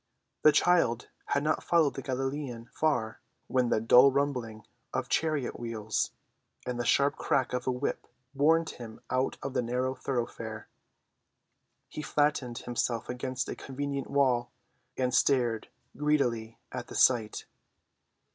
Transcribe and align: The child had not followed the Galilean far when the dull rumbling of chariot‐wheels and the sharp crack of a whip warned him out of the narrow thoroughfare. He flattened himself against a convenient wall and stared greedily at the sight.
The 0.41 0.51
child 0.51 1.09
had 1.27 1.43
not 1.43 1.63
followed 1.63 1.93
the 1.93 2.01
Galilean 2.01 2.65
far 2.73 3.21
when 3.45 3.69
the 3.69 3.79
dull 3.79 4.11
rumbling 4.11 4.65
of 4.95 5.09
chariot‐wheels 5.09 6.09
and 6.65 6.79
the 6.79 6.85
sharp 6.85 7.17
crack 7.17 7.53
of 7.53 7.67
a 7.67 7.71
whip 7.71 8.07
warned 8.33 8.71
him 8.71 8.99
out 9.11 9.37
of 9.43 9.53
the 9.53 9.61
narrow 9.61 9.93
thoroughfare. 9.93 10.67
He 11.87 12.01
flattened 12.01 12.57
himself 12.57 13.09
against 13.09 13.47
a 13.47 13.55
convenient 13.55 14.09
wall 14.09 14.51
and 14.97 15.13
stared 15.13 15.67
greedily 15.95 16.57
at 16.71 16.87
the 16.87 16.95
sight. 16.95 17.45